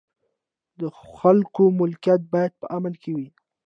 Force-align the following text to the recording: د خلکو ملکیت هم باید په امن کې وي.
د 0.79 0.81
خلکو 1.15 1.63
ملکیت 1.79 2.21
هم 2.25 2.29
باید 2.33 2.51
په 2.61 2.65
امن 2.77 2.93
کې 3.01 3.11
وي. 3.15 3.27